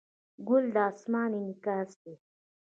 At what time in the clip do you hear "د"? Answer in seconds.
0.75-0.77